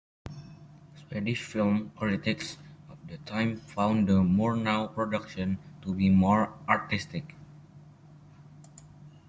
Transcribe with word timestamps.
Swedish 0.95 1.43
film 1.43 1.91
critics 1.95 2.57
of 2.89 2.97
the 3.07 3.19
time 3.19 3.57
found 3.57 4.07
the 4.07 4.23
Murnau 4.23 4.87
production 4.95 5.59
to 5.83 5.93
be 5.93 6.09
more 6.09 6.57
'artistic'. 6.67 7.35